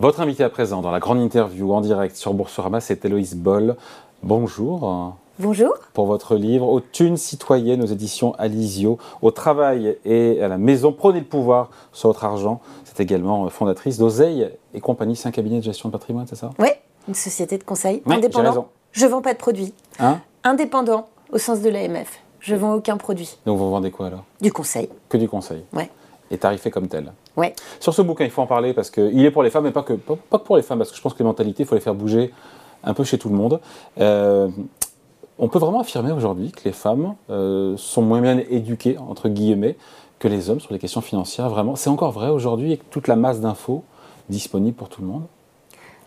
Votre 0.00 0.20
invité 0.20 0.42
à 0.44 0.48
présent 0.48 0.80
dans 0.80 0.90
la 0.90 0.98
grande 0.98 1.20
interview 1.20 1.74
en 1.74 1.82
direct 1.82 2.16
sur 2.16 2.32
Boursorama, 2.32 2.80
c'est 2.80 3.04
Héloïse 3.04 3.36
Boll. 3.36 3.76
Bonjour. 4.22 5.12
Bonjour. 5.38 5.74
Pour 5.92 6.06
votre 6.06 6.36
livre 6.36 6.66
Aux 6.66 6.80
thunes 6.80 7.18
citoyennes 7.18 7.82
aux 7.82 7.86
éditions 7.86 8.34
Alizio, 8.38 8.96
au 9.20 9.30
travail 9.30 9.98
et 10.06 10.42
à 10.42 10.48
la 10.48 10.56
maison, 10.56 10.94
prenez 10.94 11.20
le 11.20 11.26
pouvoir 11.26 11.68
sur 11.92 12.08
votre 12.08 12.24
argent. 12.24 12.62
C'est 12.84 13.00
également 13.00 13.46
fondatrice 13.50 13.98
d'Oseille 13.98 14.48
et 14.72 14.80
compagnie, 14.80 15.16
c'est 15.16 15.28
un 15.28 15.32
cabinet 15.32 15.58
de 15.58 15.64
gestion 15.64 15.90
de 15.90 15.92
patrimoine, 15.92 16.26
c'est 16.26 16.34
ça? 16.36 16.48
Oui, 16.58 16.68
une 17.06 17.14
société 17.14 17.58
de 17.58 17.64
conseil 17.64 17.96
Oui, 18.06 18.12
j'ai 18.12 18.14
indépendant. 18.20 18.48
raison. 18.48 18.66
Je 18.92 19.04
vends 19.04 19.20
pas 19.20 19.34
de 19.34 19.38
produits. 19.38 19.74
Hein? 19.98 20.20
Indépendant 20.44 21.08
au 21.30 21.36
sens 21.36 21.60
de 21.60 21.68
l'AMF. 21.68 22.20
Je 22.40 22.54
vends 22.54 22.72
aucun 22.72 22.96
produit. 22.96 23.36
Donc 23.44 23.58
vous 23.58 23.68
vendez 23.68 23.90
quoi 23.90 24.06
alors? 24.06 24.24
Du 24.40 24.50
conseil. 24.50 24.88
Que 25.10 25.18
du 25.18 25.28
conseil. 25.28 25.62
Ouais. 25.74 25.90
Et 26.30 26.38
tarifé 26.38 26.70
comme 26.70 26.88
tel. 26.88 27.12
Sur 27.78 27.94
ce 27.94 28.02
bouquin, 28.02 28.24
il 28.24 28.30
faut 28.30 28.42
en 28.42 28.46
parler 28.46 28.74
parce 28.74 28.90
qu'il 28.90 29.24
est 29.24 29.30
pour 29.30 29.42
les 29.42 29.50
femmes, 29.50 29.64
mais 29.64 29.70
pas 29.70 29.82
que, 29.82 29.94
pas, 29.94 30.38
pour 30.38 30.56
les 30.56 30.62
femmes, 30.62 30.78
parce 30.78 30.90
que 30.90 30.96
je 30.96 31.02
pense 31.02 31.14
que 31.14 31.18
les 31.20 31.24
mentalités, 31.24 31.62
il 31.62 31.66
faut 31.66 31.74
les 31.74 31.80
faire 31.80 31.94
bouger 31.94 32.32
un 32.84 32.94
peu 32.94 33.04
chez 33.04 33.18
tout 33.18 33.28
le 33.28 33.36
monde. 33.36 33.60
Euh, 34.00 34.48
on 35.38 35.48
peut 35.48 35.58
vraiment 35.58 35.80
affirmer 35.80 36.12
aujourd'hui 36.12 36.52
que 36.52 36.62
les 36.64 36.72
femmes 36.72 37.14
euh, 37.30 37.76
sont 37.76 38.02
moins 38.02 38.20
bien 38.20 38.38
éduquées, 38.38 38.98
entre 38.98 39.28
guillemets, 39.28 39.76
que 40.18 40.28
les 40.28 40.50
hommes 40.50 40.60
sur 40.60 40.72
les 40.72 40.78
questions 40.78 41.00
financières. 41.00 41.48
Vraiment, 41.48 41.76
c'est 41.76 41.88
encore 41.88 42.12
vrai 42.12 42.28
aujourd'hui 42.28 42.68
avec 42.68 42.90
toute 42.90 43.08
la 43.08 43.16
masse 43.16 43.40
d'infos 43.40 43.84
disponibles 44.28 44.76
pour 44.76 44.88
tout 44.88 45.00
le 45.02 45.08
monde? 45.08 45.22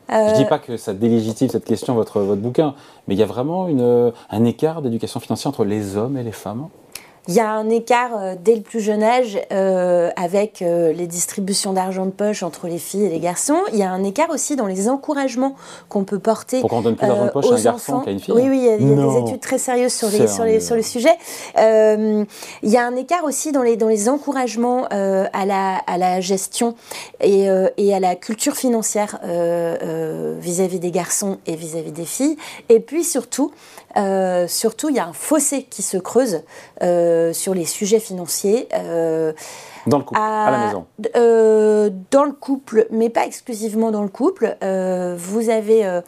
Je 0.09 0.16
ne 0.16 0.36
dis 0.36 0.45
pas 0.45 0.59
que 0.59 0.78
ça 0.78 0.94
délégitime 0.94 1.50
cette 1.50 1.66
question, 1.66 1.95
votre, 1.95 2.20
votre 2.20 2.42
bouquin, 2.42 2.76
mais 3.08 3.16
il 3.16 3.20
y 3.20 3.23
a 3.23 3.26
vraiment 3.26 3.67
une, 3.67 4.12
un 4.30 4.45
écart 4.45 4.81
d'éducation 4.81 5.20
financière 5.20 5.50
entre 5.50 5.64
les 5.64 5.98
hommes 5.98 6.17
et 6.17 6.23
les 6.23 6.31
femmes? 6.31 6.67
Il 7.30 7.34
y 7.34 7.40
a 7.40 7.50
un 7.50 7.70
écart 7.70 8.12
euh, 8.20 8.36
dès 8.38 8.55
le 8.55 8.62
plus 8.62 8.82
jeune 8.82 9.02
âge 9.02 9.40
euh, 9.54 10.09
avec 10.17 10.61
euh, 10.61 10.92
les 10.92 11.08
distributions 11.08 11.72
d'argent 11.72 12.06
de 12.06 12.11
poche 12.11 12.44
entre 12.44 12.67
les 12.67 12.78
filles 12.78 13.06
et 13.06 13.09
les 13.09 13.20
garçons. 13.20 13.59
Il 13.72 13.80
y 13.80 13.84
a 13.84 13.89
un 13.89 14.03
écart 14.03 14.30
aussi 14.30 14.58
dans 14.58 14.66
les 14.67 14.89
encouragements 14.89 15.56
qu'on 15.88 16.03
peut 16.03 16.20
porter 16.20 16.59
Pourquoi 16.59 16.80
on 16.80 16.81
donne 16.81 16.95
plus 16.97 17.08
d'argent 17.08 17.23
de 17.23 17.30
euh, 17.30 17.31
poche 17.31 17.45
à 17.45 17.50
un 17.50 17.58
aux 17.59 17.64
garçon 17.64 18.00
qu'à 18.02 18.12
une 18.12 18.20
fille 18.20 18.34
Oui, 18.34 18.44
oui, 18.50 18.58
il 18.58 18.66
y 18.66 18.70
a, 18.70 18.75
il 18.75 18.89
y 18.89 18.92
a 18.92 18.95
Non. 18.95 19.14
des 19.22 19.30
études 19.30 19.39
très 19.39 19.58
sérieuses 19.58 19.94
sur, 19.94 20.08
les, 20.09 20.17
Sérieux. 20.17 20.28
sur, 20.34 20.44
les, 20.44 20.59
sur 20.59 20.75
le 20.75 20.81
sujet. 20.81 21.16
Euh, 21.58 22.25
il 22.62 22.70
y 22.70 22.75
a 22.78 22.86
un 22.86 22.95
écart 22.97 23.23
aussi 23.23 23.53
dans 23.53 23.64
les, 23.64 23.78
dans 23.78 23.88
les 23.88 24.09
encouragements 24.09 24.86
euh, 24.92 25.25
à, 25.31 25.45
la, 25.45 25.75
à 25.88 25.97
la 25.97 26.19
gestion 26.19 26.75
et, 27.22 27.50
euh, 27.50 27.69
et 27.78 27.94
à 27.95 28.02
la 28.02 28.16
culture 28.16 28.56
financière 28.58 29.19
euh, 29.23 29.78
euh, 29.81 30.38
vis-à-vis 30.42 30.80
des 30.80 30.92
garçons 30.92 31.38
et 31.47 31.56
vis-à-vis 31.56 31.94
des 31.94 32.06
filles. 32.06 32.36
Et 32.67 32.81
puis 32.81 33.06
surtout, 33.06 33.52
euh, 33.95 34.47
surtout, 34.47 34.90
il 34.90 34.95
y 34.95 35.00
a 35.00 35.06
un 35.08 35.14
fossé 35.14 35.64
qui 35.69 35.84
se 35.84 35.97
creuse 35.97 36.42
euh, 36.81 37.12
sur 37.33 37.53
les 37.53 37.66
sujets 37.66 38.00
financiers. 38.00 38.67
Dans 39.86 39.98
le 39.98 40.03
couple, 40.03 40.20
à, 40.20 40.50
la 40.50 40.58
maison. 40.66 40.86
euh, 41.16 41.89
dans 42.12 42.23
le 42.23 42.31
couple, 42.31 42.88
mais 42.89 43.09
pas 43.09 43.26
exclusivement 43.26 43.92
dans 43.92 44.02
le 44.02 44.08
couple. 44.08 44.56
Euh, 44.64 45.16
vous 45.17 45.50
avez 45.50 46.02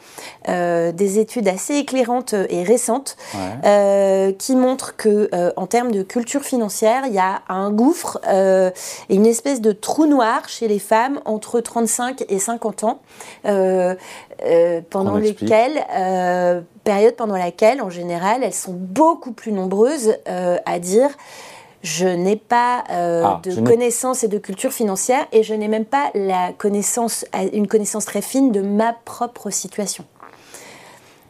euh, 0.48 0.92
des 0.94 1.20
études 1.20 1.48
assez 1.50 1.76
éclairantes 1.76 2.34
et 2.50 2.64
récentes 2.64 3.18
Ouais. 3.34 4.36
qui 4.40 4.56
montrent 4.56 4.96
que, 4.96 5.30
en 5.58 5.68
termes 5.68 5.92
de 5.92 6.04
culture 6.04 6.44
financière, 6.44 7.04
il 7.08 7.14
y 7.14 7.20
a 7.20 7.42
un 7.50 7.70
gouffre 7.72 8.20
et 8.30 9.16
une 9.16 9.26
espèce 9.26 9.60
de 9.62 9.72
trou 9.72 10.06
noir 10.06 10.48
chez 10.48 10.68
les 10.68 10.80
femmes 10.80 11.20
entre 11.26 11.60
35 11.60 12.24
et 12.30 12.40
50 12.40 12.84
ans, 12.86 13.00
pendant 14.90 15.18
lesquelles, 15.18 15.84
période 16.84 17.16
pendant 17.16 17.38
laquelle, 17.38 17.82
en 17.82 17.90
général, 17.90 18.44
elles 18.44 18.54
sont 18.54 18.74
beaucoup 18.76 19.32
plus 19.32 19.52
nombreuses 19.52 20.16
à 20.26 20.80
dire. 20.80 21.10
Je 21.86 22.08
n'ai 22.08 22.36
pas 22.36 22.84
euh, 22.90 23.22
Ah, 23.24 23.40
de 23.44 23.52
connaissances 23.62 24.24
et 24.24 24.28
de 24.28 24.40
culture 24.40 24.72
financière 24.72 25.28
et 25.32 25.44
je 25.44 25.54
n'ai 25.54 25.68
même 25.68 25.86
pas 25.86 26.10
la 26.16 26.52
connaissance, 26.52 27.26
une 27.54 27.68
connaissance 27.68 28.06
très 28.06 28.24
fine 28.24 28.52
de 28.52 28.62
ma 28.62 28.94
propre 28.94 29.52
situation. 29.52 30.04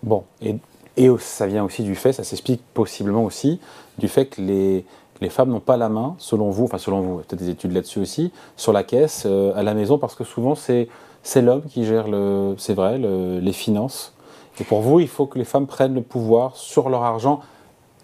Bon, 0.02 0.24
et, 0.41 0.56
et 0.96 1.09
ça 1.19 1.46
vient 1.46 1.66
aussi 1.66 1.84
du 1.84 1.94
fait, 1.96 2.13
ça 2.13 2.24
s'explique 2.24 2.62
possiblement 2.74 3.25
aussi, 3.25 3.59
du 3.97 4.07
fait 4.07 4.28
que 4.28 4.41
les, 4.41 4.85
les 5.19 5.30
femmes 5.30 5.50
n'ont 5.50 5.59
pas 5.59 5.75
la 5.75 5.90
main, 5.90 6.16
selon 6.19 6.50
vous, 6.52 6.63
enfin 6.63 6.78
selon 6.78 7.01
vous, 7.01 7.16
peut-être 7.18 7.35
des 7.40 7.50
études 7.50 7.74
là-dessus 7.74 8.00
aussi, 8.00 8.31
sur 8.56 8.72
la 8.72 8.84
caisse 8.84 9.24
euh, 9.25 9.51
à 9.57 9.62
la 9.63 9.74
maison, 9.74 9.97
parce 9.97 10.16
que 10.16 10.24
souvent 10.24 10.56
c'est 10.56 10.88
c'est 11.22 11.41
l'homme 11.41 11.63
qui 11.63 11.85
gère, 11.85 12.07
le, 12.07 12.56
c'est 12.57 12.75
vrai, 12.75 12.97
le- 12.97 13.40
les 13.40 13.51
finances. 13.51 14.13
Et 14.62 14.63
pour 14.63 14.80
vous, 14.81 15.01
il 15.01 15.07
faut 15.09 15.25
que 15.25 15.38
les 15.38 15.44
femmes 15.44 15.68
prennent 15.68 15.96
le 15.96 16.01
pouvoir 16.03 16.56
sur 16.56 16.88
leur 16.88 17.03
argent 17.03 17.41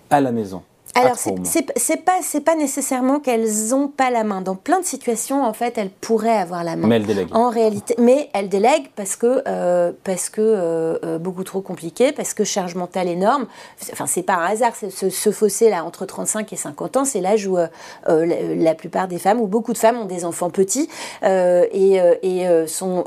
à 0.09 0.19
la 0.19 0.31
maison. 0.33 0.63
Alors, 0.95 1.15
c'est 1.17 1.97
pas, 2.03 2.19
pas 2.45 2.55
nécessairement 2.55 3.19
qu'elles 3.19 3.47
n'ont 3.69 3.87
pas 3.87 4.09
la 4.09 4.23
main. 4.23 4.41
Dans 4.41 4.55
plein 4.55 4.79
de 4.79 4.85
situations, 4.85 5.43
en 5.43 5.53
fait, 5.53 5.77
elles 5.77 5.89
pourraient 5.89 6.37
avoir 6.37 6.63
la 6.63 6.75
main. 6.75 6.87
Mais 6.87 6.97
elle 6.97 7.05
délègue. 7.05 7.27
En 7.31 7.49
réalité, 7.49 7.95
mais 7.97 8.29
elles 8.33 8.49
délèguent 8.49 8.89
parce 8.95 9.15
que, 9.15 9.41
euh, 9.47 9.91
parce 10.03 10.29
que 10.29 10.41
euh, 10.41 10.97
euh, 11.03 11.17
beaucoup 11.17 11.43
trop 11.43 11.61
compliqué, 11.61 12.11
parce 12.11 12.33
que 12.33 12.43
charge 12.43 12.75
mentale 12.75 13.07
énorme. 13.07 13.47
Enfin, 13.91 14.05
c'est 14.05 14.23
pas 14.23 14.35
un 14.35 14.45
hasard, 14.45 14.73
ce, 14.75 15.09
ce 15.09 15.31
fossé 15.31 15.69
là 15.69 15.85
entre 15.85 16.05
35 16.05 16.51
et 16.51 16.55
50 16.55 16.97
ans, 16.97 17.05
c'est 17.05 17.21
l'âge 17.21 17.47
où 17.47 17.57
euh, 17.57 17.67
la, 18.07 18.55
la 18.55 18.75
plupart 18.75 19.07
des 19.07 19.19
femmes, 19.19 19.39
ou 19.39 19.47
beaucoup 19.47 19.73
de 19.73 19.77
femmes, 19.77 19.97
ont 19.97 20.05
des 20.05 20.25
enfants 20.25 20.49
petits 20.49 20.89
et, 21.23 21.99
et 22.23 22.67
sont, 22.67 23.05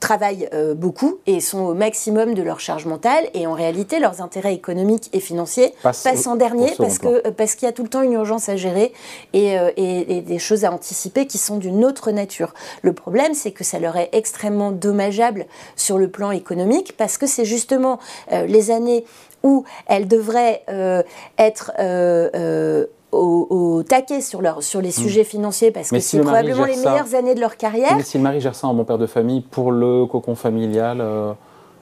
travaillent 0.00 0.48
beaucoup 0.76 1.18
et 1.26 1.40
sont 1.40 1.60
au 1.60 1.74
maximum 1.74 2.34
de 2.34 2.42
leur 2.42 2.60
charge 2.60 2.86
mentale. 2.86 3.24
Et 3.34 3.46
en 3.46 3.52
réalité, 3.52 3.98
leurs 3.98 4.20
intérêts 4.22 4.54
économiques 4.54 5.10
et 5.12 5.20
financiers 5.20 5.74
Passe 5.82 6.02
passent 6.02 6.26
en 6.26 6.36
dernier 6.36 6.70
parce 6.98 6.98
plan. 6.98 7.20
que 7.22 7.28
parce 7.30 7.54
qu'il 7.54 7.66
y 7.66 7.68
a 7.68 7.72
tout 7.72 7.82
le 7.82 7.88
temps 7.88 8.02
une 8.02 8.12
urgence 8.12 8.48
à 8.48 8.56
gérer 8.56 8.92
et, 9.32 9.58
euh, 9.58 9.70
et- 9.76 10.16
et 10.16 10.20
des 10.20 10.38
choses 10.38 10.64
à 10.64 10.72
anticiper 10.72 11.26
qui 11.26 11.38
sont 11.38 11.56
d'une 11.56 11.84
autre 11.84 12.10
nature. 12.10 12.54
Le 12.82 12.92
problème, 12.92 13.34
c'est 13.34 13.50
que 13.52 13.64
ça 13.64 13.78
leur 13.78 13.96
est 13.96 14.10
extrêmement 14.12 14.70
dommageable 14.72 15.46
sur 15.76 15.98
le 15.98 16.08
plan 16.08 16.30
économique 16.30 16.94
parce 16.96 17.18
que 17.18 17.26
c'est 17.26 17.44
justement 17.44 17.98
euh, 18.32 18.46
les 18.46 18.70
années 18.70 19.04
où 19.42 19.64
elles 19.86 20.06
devraient 20.08 20.62
euh, 20.68 21.02
être 21.38 21.72
euh, 21.78 22.86
au, 23.10 23.46
au 23.50 23.82
taquet 23.82 24.20
sur, 24.22 24.40
leur, 24.40 24.62
sur 24.62 24.80
les 24.80 24.90
sujets 24.90 25.24
financiers 25.24 25.70
parce 25.70 25.90
Hmm. 25.90 25.94
Mais 25.96 25.98
que 25.98 26.04
si 26.04 26.10
c'est 26.12 26.16
le 26.18 26.22
probablement 26.24 26.64
les 26.64 26.74
ça- 26.74 26.90
meilleures 26.90 27.14
années 27.14 27.34
de 27.34 27.40
leur 27.40 27.56
carrière. 27.56 27.94
Mais 27.96 28.02
si 28.04 28.16
le 28.18 28.22
mari 28.22 28.40
gère 28.40 28.54
ça 28.54 28.68
en 28.68 28.74
bon 28.74 28.84
père 28.84 28.98
de 28.98 29.06
famille 29.06 29.42
pour 29.42 29.70
le 29.72 30.06
cocon 30.06 30.34
familial, 30.34 30.98
euh, 31.00 31.32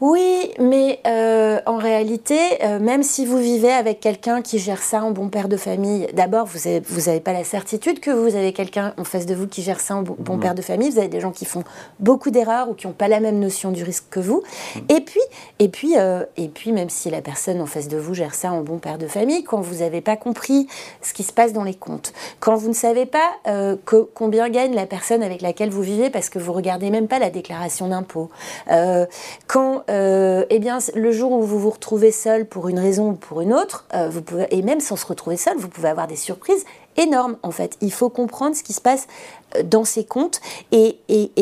Oui, 0.01 0.51
mais 0.59 0.99
euh, 1.07 1.61
en 1.67 1.77
réalité, 1.77 2.39
euh, 2.65 2.79
même 2.79 3.03
si 3.03 3.27
vous 3.27 3.37
vivez 3.37 3.71
avec 3.71 4.01
quelqu'un 4.01 4.41
qui 4.41 4.59
gère 4.59 4.83
ça 4.83 5.03
en 5.03 5.11
bon 5.11 5.29
père 5.29 5.47
de 5.47 5.59
famille, 5.59 6.07
d'abord, 6.15 6.47
vous 6.47 6.59
n'avez 6.65 6.81
vous 6.81 7.11
avez 7.11 7.21
pas 7.21 7.35
la 7.35 7.45
certitude 7.45 8.01
que 8.01 8.11
vous 8.11 8.35
avez 8.35 8.55
quelqu'un 8.55 8.95
en 8.97 9.05
face 9.05 9.27
de 9.27 9.35
vous 9.35 9.47
qui 9.47 9.61
gère 9.61 9.79
ça 9.79 9.97
en 9.97 10.03
bon, 10.03 10.17
bon 10.19 10.39
père 10.39 10.55
de 10.55 10.63
famille. 10.63 10.89
Vous 10.89 10.99
avez 10.99 11.09
des 11.09 11.21
gens 11.21 11.33
qui 11.33 11.45
font 11.45 11.65
beaucoup 11.99 12.31
d'erreurs 12.31 12.71
ou 12.71 12.75
qui 12.75 12.87
n'ont 12.87 12.95
pas 12.95 13.09
la 13.09 13.21
même 13.21 13.39
notion 13.39 13.73
du 13.73 13.85
risque 13.85 14.05
que 14.11 14.21
vous. 14.21 14.43
Et 14.89 15.03
puis, 15.03 15.21
et 15.59 15.69
puis, 15.69 15.99
euh, 15.99 16.25
et 16.39 16.49
puis, 16.49 16.73
même 16.73 16.89
si 16.89 17.11
la 17.11 17.21
personne 17.21 17.61
en 17.61 17.67
face 17.67 17.89
de 17.89 17.99
vous 17.99 18.15
gère 18.15 18.35
ça 18.35 18.53
en 18.53 18.63
bon 18.63 18.79
père 18.79 18.97
de 18.97 19.07
famille, 19.07 19.45
quand 19.45 19.61
vous 19.61 19.81
n'avez 19.81 20.01
pas 20.01 20.17
compris 20.17 20.67
ce 21.03 21.13
qui 21.13 21.25
se 21.25 21.33
passe 21.35 21.53
dans 21.53 21.65
les 21.65 21.75
comptes, 21.75 22.15
quand 22.41 22.57
vous 22.57 22.69
ne 22.69 22.75
savez 22.75 23.05
pas 23.05 23.19
euh, 23.49 23.77
que- 23.85 24.09
combien 24.15 24.49
gagne 24.49 24.75
la 24.75 24.87
personne 24.87 25.23
avec 25.23 25.43
laquelle 25.43 25.69
vous 25.69 25.83
vivez 25.83 26.09
parce 26.09 26.31
que 26.31 26.39
vous 26.39 26.55
regardez 26.55 26.89
même 26.89 27.07
pas 27.07 27.19
la 27.19 27.29
déclaration 27.29 27.89
d'impôt, 27.89 28.31
euh, 28.71 29.05
quand 29.47 29.83
euh, 29.91 30.45
eh 30.51 30.61
bien, 30.61 30.79
le 30.95 31.11
jour 31.11 31.33
où 31.33 31.43
vous 31.43 31.59
vous 31.59 31.71
retrouvez 31.71 32.13
seul 32.13 32.47
pour 32.47 32.69
une 32.69 32.79
raison 32.79 33.11
ou 33.11 33.13
pour 33.15 33.41
une 33.41 33.53
autre, 33.53 33.87
euh, 33.95 34.09
vous 34.09 34.23
pouvez, 34.23 34.47
et 34.51 34.63
même 34.63 34.79
sans 34.79 34.95
se 34.95 35.05
retrouver 35.05 35.37
seul, 35.37 35.57
vous 35.57 35.69
pouvez 35.69 35.89
avoir 35.89 36.07
des 36.07 36.17
surprises 36.17 36.65
énormes 36.97 37.37
en 37.43 37.51
fait. 37.51 37.77
Il 37.81 37.93
faut 37.93 38.09
comprendre 38.09 38.55
ce 38.55 38.63
qui 38.63 38.73
se 38.73 38.81
passe 38.81 39.09
euh, 39.57 39.65
dans 39.65 39.85
ces 39.85 40.05
comptes 40.05 40.41
et, 40.71 40.99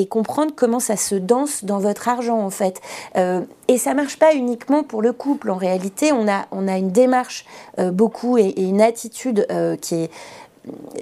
comprendre 0.09 0.53
comment 0.57 0.81
ça 0.81 0.97
se 0.97 1.15
danse 1.15 1.65
dans 1.65 1.79
votre 1.79 2.09
argent 2.09 2.39
en 2.39 2.49
fait. 2.49 2.81
Et 3.69 3.77
ça 3.77 3.93
marche 3.93 4.19
pas 4.19 4.35
uniquement 4.35 4.83
pour 4.83 5.03
le 5.03 5.13
couple. 5.13 5.51
En 5.51 5.57
réalité, 5.57 6.13
on 6.13 6.27
a, 6.27 6.47
on 6.51 6.67
a 6.67 6.79
une 6.79 6.91
démarche 6.91 7.45
beaucoup 7.77 8.39
et, 8.39 8.55
une 8.57 8.81
attitude 8.81 9.47
qui 9.83 9.94
est 9.97 10.11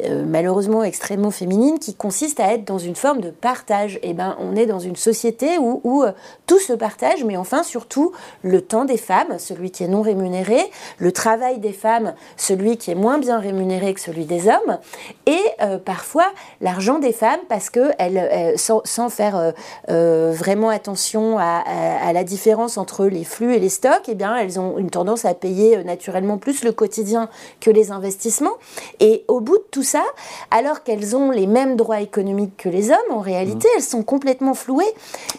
euh, 0.04 0.24
malheureusement 0.26 0.82
extrêmement 0.82 1.30
féminine 1.30 1.78
qui 1.78 1.94
consiste 1.94 2.40
à 2.40 2.52
être 2.52 2.64
dans 2.64 2.78
une 2.78 2.96
forme 2.96 3.20
de 3.20 3.30
partage. 3.30 3.98
Et 4.02 4.14
ben, 4.14 4.36
on 4.40 4.56
est 4.56 4.66
dans 4.66 4.78
une 4.78 4.96
société 4.96 5.58
où, 5.58 6.02
euh, 6.02 6.12
tout 6.46 6.58
se 6.58 6.72
partage, 6.72 7.24
mais 7.24 7.36
enfin 7.36 7.62
surtout 7.62 8.12
le 8.42 8.60
temps 8.60 8.84
des 8.84 8.96
femmes, 8.96 9.38
celui 9.38 9.70
qui 9.70 9.84
est 9.84 9.88
non 9.88 10.02
rémunéré, 10.02 10.58
le 10.98 11.12
travail 11.12 11.58
des 11.58 11.72
femmes, 11.72 12.14
celui 12.36 12.76
qui 12.76 12.90
est 12.90 12.94
moins 12.94 13.18
bien 13.18 13.38
rémunéré 13.38 13.94
que 13.94 14.00
celui 14.00 14.24
des 14.24 14.48
hommes, 14.48 14.78
et 15.26 15.40
euh, 15.62 15.78
parfois 15.78 16.26
l'argent 16.60 16.98
des 16.98 17.12
femmes 17.12 17.40
parce 17.48 17.70
que 17.70 17.90
elles, 17.98 18.58
sans, 18.58 18.82
faire 19.08 19.52
vraiment 19.88 20.68
attention 20.68 21.38
à, 21.38 21.62
à- 21.66 22.12
la 22.12 22.24
différence 22.24 22.78
entre 22.78 23.06
les 23.06 23.24
flux 23.24 23.54
et 23.54 23.58
les 23.58 23.68
stocks, 23.68 24.08
eh 24.08 24.14
bien 24.14 24.36
elles 24.36 24.58
ont 24.58 24.78
une 24.78 24.90
tendance 24.90 25.24
à 25.24 25.34
payer 25.34 25.82
naturellement 25.84 26.38
plus 26.38 26.64
le 26.64 26.72
quotidien 26.72 27.28
que 27.60 27.70
les 27.70 27.90
investissements. 27.90 28.54
Et 29.00 29.24
au 29.28 29.40
bout 29.40 29.55
de 29.58 29.66
tout 29.70 29.82
ça, 29.82 30.02
alors 30.50 30.82
qu'elles 30.82 31.16
ont 31.16 31.30
les 31.30 31.46
mêmes 31.46 31.76
droits 31.76 32.00
économiques 32.00 32.56
que 32.56 32.68
les 32.68 32.90
hommes, 32.90 32.96
en 33.12 33.20
réalité, 33.20 33.68
elles 33.76 33.82
sont 33.82 34.02
complètement 34.02 34.54
flouées. 34.54 34.84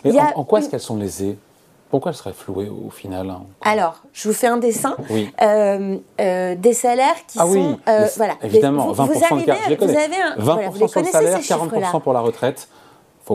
Mais 0.04 0.12
Il 0.12 0.16
y 0.16 0.20
a 0.20 0.32
en, 0.38 0.44
quoi 0.44 0.60
est-ce 0.60 0.70
qu'elles 0.70 0.80
sont 0.80 0.98
lésées? 0.98 1.38
Pourquoi 1.90 2.12
elles 2.12 2.18
seraient 2.18 2.34
flouées 2.34 2.70
au 2.70 2.90
final 2.90 3.30
hein? 3.30 3.44
Alors, 3.62 4.02
je 4.12 4.28
vous 4.28 4.34
fais 4.34 4.48
un 4.48 4.58
dessin. 4.58 4.98
Oui. 5.10 5.32
Euh, 5.42 5.96
euh, 6.20 6.56
des 6.56 6.74
salaires 6.74 7.16
qui 7.28 7.38
Ah 7.40 7.44
sont 7.46 7.52
oui, 7.52 7.78
euh, 7.88 8.08
voilà. 8.18 8.34
évidemment, 8.44 8.88
Vous- 8.92 9.04
20% 9.04 9.08
vous 9.08 9.46
de 9.46 9.50
arrivez, 9.52 9.70
les 9.70 9.76
vous 9.78 9.84
avez 9.98 10.22
un, 10.22 10.36
20% 10.36 10.42
voilà, 10.44 10.70
vous 10.70 10.88
sur 10.90 11.00
le 11.00 11.06
salaire, 11.08 11.38
ces 11.38 11.44
chiffres-là. 11.44 11.88
40% 11.92 12.02
pour 12.02 12.12
la 12.12 12.20
retraite. 12.20 12.68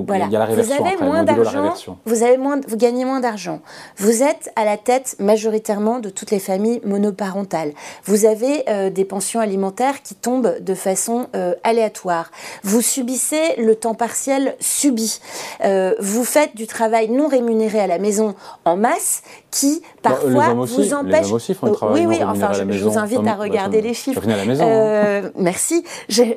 Voilà. 0.00 0.27
Il 0.27 0.33
y 0.33 0.37
a 0.37 0.39
la 0.39 0.44
réversion 0.47 0.77
vous 0.77 0.83
avez 0.83 0.94
après, 0.94 1.06
moins 1.06 1.23
d'argent, 1.25 1.75
vous 2.05 2.23
avez 2.23 2.37
moins, 2.37 2.61
vous 2.67 2.77
gagnez 2.77 3.05
moins 3.05 3.21
d'argent. 3.21 3.61
Vous 3.99 4.23
êtes 4.23 4.50
à 4.56 4.65
la 4.65 4.77
tête 4.77 5.17
majoritairement 5.19 5.99
de 5.99 6.09
toutes 6.11 6.31
les 6.31 6.39
familles 6.39 6.81
monoparentales. 6.85 7.73
Vous 8.05 8.25
avez 8.25 8.65
euh, 8.69 8.91
des 8.91 9.05
pensions 9.05 9.41
alimentaires 9.41 10.03
qui 10.03 10.15
tombent 10.15 10.59
de 10.61 10.75
façon 10.75 11.27
euh, 11.37 11.55
aléatoire. 11.65 12.31
Vous 12.62 12.81
subissez 12.81 13.56
le 13.59 13.75
temps 13.75 13.94
partiel 13.94 14.56
subi. 14.61 15.21
Euh, 15.65 15.94
vous 15.99 16.25
faites 16.25 16.55
du 16.56 16.67
travail 16.67 17.11
non 17.11 17.29
rémunéré 17.29 17.81
à 17.81 17.87
la 17.87 17.99
maison 17.99 18.35
en 18.65 18.77
masse 18.77 19.23
qui 19.53 19.83
parfois 20.03 20.55
vous 20.55 20.79
les 20.79 20.95
empêche. 20.95 21.27
hommes 21.27 21.35
aussi 21.35 21.55
font 21.55 21.73
Oh, 21.81 21.87
oui, 21.93 22.07
oui. 22.07 22.19
Enfin, 22.25 22.47
à 22.47 22.65
la 22.65 22.73
je, 22.73 22.85
vous 22.85 22.99
invite 22.99 23.27
à 23.27 23.35
regarder 23.35 23.81
les 23.81 23.95
chiffres. 23.95 24.23
à 24.25 24.37
la 24.37 24.45
maison, 24.45 24.65
hein. 24.65 24.69
Euh, 24.69 25.31
merci, 25.37 25.85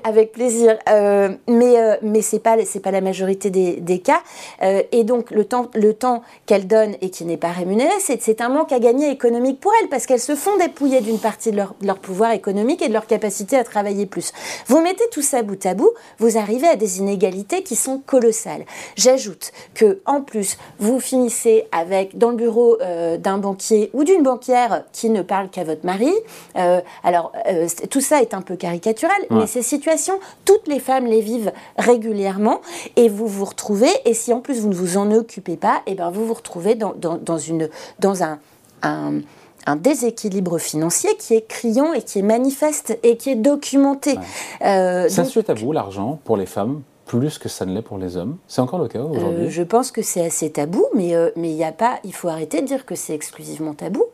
avec 0.04 0.32
plaisir. 0.32 0.78
Euh, 0.90 1.30
mais 1.48 1.80
euh, 1.80 1.96
mais 2.02 2.22
c'est 2.22 2.40
pas 2.40 2.58
c'est 2.66 2.80
pas 2.82 2.92
la 2.92 3.02
majorité 3.02 3.50
des, 3.50 3.78
des 3.78 4.00
cas. 4.00 4.22
Euh, 4.62 4.84
et 4.92 5.04
donc 5.04 5.32
le 5.32 5.46
temps 5.46 5.70
le 5.74 5.94
temps 5.94 6.24
qu'elles 6.46 6.68
donnent 6.68 6.96
et 7.02 7.10
qui 7.10 7.26
n'est 7.26 7.38
pas 7.38 7.52
rémunéré, 7.52 7.92
c'est 8.00 8.22
c'est 8.22 8.42
un 8.42 8.50
manque 8.50 8.72
à 8.72 8.80
gagner 8.80 9.10
économique 9.10 9.60
pour 9.60 9.72
elles 9.82 9.90
parce 9.90 10.06
qu'elles 10.06 10.20
se 10.20 10.36
font 10.36 10.58
dépouiller 10.58 11.02
d'une 11.02 11.20
partie 11.20 11.52
de 11.52 11.58
leur, 11.58 11.76
de 11.80 11.88
leur 11.88 12.00
pouvoir 12.00 12.32
économique 12.32 12.82
et 12.82 12.90
de 12.90 12.94
leur 12.94 13.08
capacité 13.08 13.58
à 13.58 13.64
travailler 13.64 14.06
plus. 14.06 14.34
Vous 14.68 14.82
mettez 14.82 15.06
tout 15.12 15.22
ça 15.22 15.42
bout 15.42 15.64
à 15.66 15.74
bout, 15.74 15.92
vous 16.20 16.38
arrivez 16.38 16.68
à 16.68 16.76
des 16.76 17.00
inégalités 17.00 17.64
qui 17.64 17.76
sont 17.76 18.02
colossales. 18.06 18.66
J'ajoute 18.96 19.52
que 19.74 20.02
en 20.06 20.22
plus 20.22 20.58
vous 20.80 21.00
finissez 21.00 21.66
avec 21.72 22.18
dans 22.18 22.32
le 22.32 22.36
bureau 22.36 22.78
euh, 22.82 23.05
d'un 23.18 23.38
banquier 23.38 23.90
ou 23.94 24.04
d'une 24.04 24.24
banquière 24.24 24.84
qui 24.92 25.10
ne 25.10 25.22
parle 25.22 25.50
qu'à 25.50 25.63
votre 25.63 25.86
mari. 25.86 26.12
Euh, 26.57 26.81
alors 27.04 27.31
euh, 27.50 27.68
tout 27.90 28.02
ça 28.02 28.22
est 28.22 28.34
un 28.34 28.42
peu 28.42 28.56
caricatural, 28.56 29.16
Ouais. 29.30 29.38
mais 29.42 29.48
ces 29.48 29.62
situations, 29.62 30.16
toutes 30.46 30.68
les 30.68 30.80
femmes 30.80 31.06
les 31.06 31.22
vivent 31.22 31.52
régulièrement 31.78 32.60
et 32.96 33.07
vous 33.10 33.28
vous 33.28 33.46
retrouvez. 33.46 33.90
Et 34.06 34.13
si 34.13 34.34
en 34.34 34.40
plus 34.40 34.60
vous 34.62 34.69
ne 34.69 34.75
vous 34.75 34.98
en 34.98 35.12
occupez 35.12 35.57
pas, 35.57 35.81
et 35.88 35.96
ben 35.96 36.10
vous 36.12 36.25
vous 36.25 36.34
retrouvez 36.34 36.75
dans, 36.75 36.94
dans, 36.96 37.18
dans 37.18 37.38
une 37.38 37.69
dans 38.00 38.24
un, 38.24 38.40
un 38.81 39.22
un 39.68 39.78
déséquilibre 39.78 40.60
financier 40.60 41.10
qui 41.18 41.34
est 41.34 41.48
criant 41.48 41.92
et 41.94 42.04
qui 42.04 42.19
est 42.19 42.22
manifeste 42.22 43.00
et 43.02 43.18
qui 43.18 43.31
est 43.31 43.36
documenté. 43.36 44.13
Euh, 44.62 45.07
C'est 45.10 45.22
donc, 45.24 45.31
sujet 45.31 45.42
tabou, 45.44 45.72
l'argent, 45.72 46.19
pour 46.24 46.38
les 46.38 46.46
femmes, 46.46 46.84
plus 47.20 47.38
que 47.38 47.50
ça 47.50 47.66
ne 47.66 47.74
l'est 47.74 47.82
pour 47.82 47.98
les 47.98 48.18
hommes. 48.18 48.38
C'est 48.48 48.62
encore 48.62 48.80
le 48.80 48.88
cas 48.88 49.00
euh, 49.00 49.08
aujourd'hui. 49.08 49.50
je 49.50 49.64
pense 49.64 49.92
que 49.92 50.02
c'est 50.02 50.26
assez 50.26 50.52
tabou, 50.52 50.86
mais 50.94 51.16
euh, 51.16 51.30
mais 51.36 51.50
il 51.50 51.58
y 51.58 51.64
a 51.64 51.72
pas, 51.72 52.00
il 52.04 52.14
faut 52.14 52.30
arrêter 52.30 52.62
de 52.62 52.68
dire 52.68 52.86
que 52.86 52.96
c'est 52.96 53.14
exclusivement 53.14 53.74
tabou. 53.74 54.06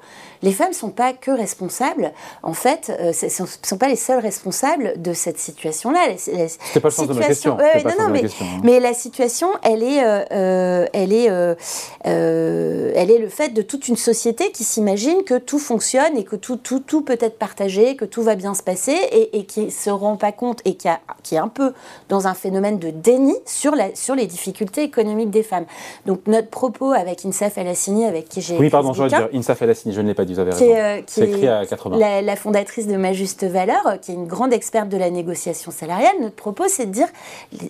Les 0.43 0.51
femmes 0.51 0.73
sont 0.73 0.89
pas 0.89 1.13
que 1.13 1.29
responsables. 1.29 2.11
En 2.41 2.53
fait, 2.53 2.91
euh, 2.99 3.13
ce 3.13 3.29
sont, 3.29 3.45
sont 3.61 3.77
pas 3.77 3.87
les 3.87 3.95
seules 3.95 4.19
responsables 4.19 4.99
de 4.99 5.13
cette 5.13 5.37
situation-là. 5.37 5.99
C'était 6.17 6.79
pas 6.79 6.87
le 6.87 6.91
sens 6.93 7.07
de 7.07 7.13
ma 7.13 7.27
question. 7.27 7.57
Ouais, 7.57 7.83
non, 7.83 7.91
non, 8.05 8.09
mais, 8.09 8.21
question, 8.21 8.45
hein. 8.45 8.61
mais 8.63 8.79
la 8.79 8.93
situation, 8.93 9.49
elle 9.61 9.83
est, 9.83 10.03
euh, 10.03 10.23
euh, 10.31 10.87
elle 10.93 11.13
est, 11.13 11.25
elle 12.03 13.11
est 13.11 13.19
le 13.19 13.29
fait 13.29 13.49
de 13.49 13.61
toute 13.61 13.87
une 13.87 13.97
société 13.97 14.51
qui 14.51 14.63
s'imagine 14.63 15.23
que 15.23 15.37
tout 15.37 15.59
fonctionne 15.59 16.17
et 16.17 16.23
que 16.23 16.35
tout, 16.35 16.55
tout, 16.55 16.79
tout 16.79 17.01
peut 17.01 17.17
être 17.19 17.37
partagé, 17.37 17.95
que 17.95 18.05
tout 18.05 18.23
va 18.23 18.35
bien 18.35 18.55
se 18.55 18.63
passer 18.63 18.97
et, 19.11 19.37
et 19.37 19.45
qui 19.45 19.69
se 19.69 19.89
rend 19.89 20.17
pas 20.17 20.31
compte 20.31 20.61
et 20.65 20.75
qui, 20.75 20.87
a, 20.87 20.99
qui 21.21 21.35
est 21.35 21.39
un 21.39 21.49
peu 21.49 21.73
dans 22.09 22.27
un 22.27 22.33
phénomène 22.33 22.79
de 22.79 22.89
déni 22.91 23.35
sur, 23.45 23.75
la, 23.75 23.95
sur 23.95 24.15
les 24.15 24.27
difficultés 24.27 24.83
économiques 24.83 25.29
des 25.31 25.43
femmes. 25.43 25.65
Donc 26.05 26.21
notre 26.27 26.49
propos 26.49 26.91
avec 26.91 27.25
Insaf 27.25 27.57
El 27.57 27.67
Hassini, 27.67 28.05
avec 28.05 28.29
qui 28.29 28.41
j'ai 28.41 28.57
Oui, 28.57 28.69
pardon, 28.69 28.89
bouquin, 28.91 29.07
dire 29.07 29.29
Insaf 29.33 29.61
El 29.61 29.69
Hassini, 29.71 29.93
je 29.93 30.01
ne 30.01 30.07
l'ai 30.07 30.13
pas 30.13 30.25
dit, 30.25 30.33
vous 30.33 30.39
avez 30.39 30.51
qui 30.51 30.63
raison. 30.65 30.75
est, 30.75 30.81
euh, 30.81 31.01
qui 31.01 31.13
C'est 31.13 31.29
écrit 31.29 31.47
à 31.47 31.65
80. 31.65 31.97
La, 31.97 32.21
la 32.21 32.35
fondatrice 32.35 32.87
de 32.87 32.95
Ma 32.97 33.13
Juste 33.13 33.43
Valeur, 33.43 33.85
euh, 33.87 33.97
qui 33.97 34.11
est 34.11 34.15
une 34.15 34.27
grande 34.27 34.53
experte 34.53 34.89
de 34.89 34.97
la 34.97 35.09
négociation 35.09 35.71
salariale, 35.71 36.15
notre 36.21 36.35
propos, 36.35 36.65
c'est 36.67 36.85
de 36.85 36.91
dire 36.91 37.07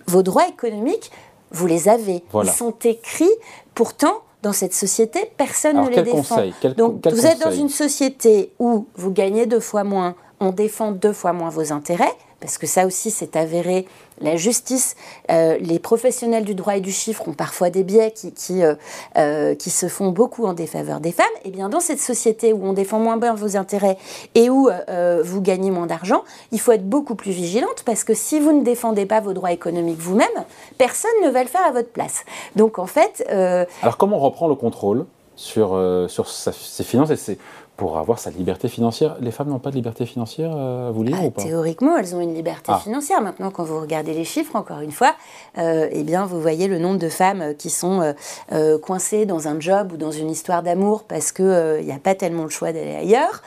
vos 0.08 0.24
droits 0.24 0.48
économiques, 0.48 1.12
vous 1.52 1.68
les 1.68 1.90
avez. 1.90 2.24
Voilà. 2.32 2.52
Ils 2.52 2.56
sont 2.56 2.74
écrits. 2.84 3.30
Pourtant, 3.76 4.14
dans 4.42 4.54
cette 4.54 4.74
société, 4.74 5.20
personne 5.38 5.78
Alors, 5.78 5.90
ne 5.90 5.96
les 5.96 6.02
défend. 6.04 6.18
conseil 6.18 6.54
Quel- 6.62 6.74
Donc, 6.76 7.02
quel 7.02 7.14
vous 7.14 7.26
êtes 7.26 7.40
dans 7.42 7.52
une 7.52 7.70
société 7.70 8.52
où 8.60 8.86
vous 8.96 9.12
gagnez 9.12 9.46
deux 9.46 9.60
fois 9.60 9.84
moins, 9.84 10.16
on 10.40 10.52
défend 10.52 10.92
deux 10.92 11.14
fois 11.14 11.32
moins 11.34 11.50
vos 11.50 11.72
intérêts, 11.72 12.12
parce 12.42 12.58
que 12.58 12.68
ça 12.68 12.86
aussi, 12.86 13.12
c'est 13.12 13.36
avéré. 13.38 13.88
La 14.20 14.36
justice, 14.36 14.96
euh, 15.32 15.58
les 15.60 15.80
professionnels 15.80 16.44
du 16.44 16.54
droit 16.54 16.76
et 16.76 16.82
du 16.82 16.92
chiffre 16.92 17.28
ont 17.28 17.34
parfois 17.34 17.70
des 17.70 17.84
biais 17.84 18.12
qui, 18.12 18.34
qui, 18.34 18.64
euh, 18.64 18.76
euh, 19.18 19.56
se 19.60 19.88
font 19.88 20.10
beaucoup 20.10 20.46
en 20.46 20.54
défaveur 20.54 21.00
des 21.00 21.12
femmes. 21.12 21.26
Et 21.46 21.50
bien, 21.50 21.70
dans 21.70 21.80
cette 21.80 22.00
société 22.02 22.52
où 22.54 22.66
on 22.66 22.74
défend 22.74 23.00
moins 23.00 23.18
bien 23.18 23.34
vos 23.34 23.56
intérêts 23.56 23.98
et 24.36 24.50
où 24.50 24.70
vous 25.24 25.42
gagnez 25.42 25.72
moins 25.72 25.88
d'argent, 25.88 26.24
il 26.52 26.60
faut 26.60 26.72
être 26.74 26.88
beaucoup 26.88 27.16
plus 27.16 27.32
vigilante 27.32 27.84
parce 27.86 28.04
que 28.04 28.14
si 28.14 28.40
vous 28.40 28.52
ne 28.52 28.64
défendez 28.64 29.06
pas 29.06 29.22
vos 29.22 29.34
droits 29.34 29.52
économiques 29.52 30.00
vous-même, 30.00 30.28
personne 30.78 31.12
ne 31.24 31.30
va 31.30 31.44
le 31.44 31.50
faire 31.50 31.66
à 31.66 31.72
votre 31.72 31.90
place. 31.90 32.24
Donc, 32.56 32.78
en 32.80 32.88
fait, 32.88 33.24
Alors, 33.30 33.98
comment 33.98 34.18
on 34.18 34.20
reprend 34.22 34.48
le 34.48 34.56
contrôle 34.56 35.06
sur, 35.36 35.70
sur 36.10 36.28
ses 36.30 36.84
finances 36.84 37.10
et 37.12 37.16
ses- 37.16 37.38
pour 37.82 37.98
avoir 37.98 38.20
sa 38.20 38.30
liberté 38.30 38.68
financière 38.68 39.16
Les 39.22 39.32
femmes 39.32 39.50
n'ont 39.50 39.58
pas 39.58 39.72
de 39.72 39.76
liberté 39.76 40.06
financière 40.06 40.52
euh, 40.56 40.92
vous 40.94 41.02
lire 41.02 41.18
Ah, 41.20 41.26
ou 41.26 41.32
pas? 41.32 41.42
Théoriquement, 41.42 41.98
elles 41.98 42.14
ont 42.16 42.22
une 42.22 42.36
liberté 42.36 42.72
Ah. 42.72 42.78
financière. 42.78 43.22
Maintenant, 43.22 43.50
quand 43.50 43.64
vous 43.64 43.80
regardez 43.82 44.14
les 44.14 44.24
chiffres, 44.24 44.56
encore 44.56 44.82
une 44.82 44.92
fois, 44.92 45.16
euh, 45.58 45.88
eh 45.92 46.04
bien, 46.04 46.28
vous 46.28 46.40
voyez 46.40 46.68
le 46.68 46.78
nombre 46.78 47.00
de 47.00 47.10
femmes 47.10 47.42
euh, 47.42 47.54
qui 47.56 47.72
sont 47.72 48.14
euh, 48.52 48.78
coincées 48.78 49.26
dans 49.26 49.48
un 49.48 49.60
job 49.60 49.94
ou 49.94 49.98
dans 49.98 50.12
une 50.12 50.30
histoire 50.30 50.62
d'amour 50.62 51.06
parce 51.08 51.32
qu'il 51.32 51.82
n'y 51.84 51.92
a 51.92 51.98
pas 51.98 52.14
tellement 52.14 52.44
le 52.44 52.50
choix 52.50 52.72
d'aller 52.72 52.94
ailleurs, 52.94 53.42